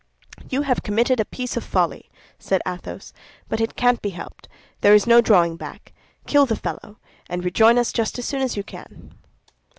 "You 0.49 0.63
have 0.63 0.81
committed 0.81 1.19
a 1.19 1.25
piece 1.25 1.55
of 1.55 1.63
folly," 1.63 2.09
said 2.39 2.63
Athos, 2.67 3.13
"but 3.47 3.61
it 3.61 3.75
can't 3.75 4.01
be 4.01 4.09
helped; 4.09 4.47
there 4.79 4.95
is 4.95 5.05
no 5.05 5.21
drawing 5.21 5.57
back. 5.57 5.93
Kill 6.25 6.47
the 6.47 6.55
fellow, 6.55 6.97
and 7.29 7.45
rejoin 7.45 7.77
us 7.77 7.93
as 7.99 8.11
soon 8.25 8.41
as 8.41 8.57
you 8.57 8.63
can." 8.63 9.13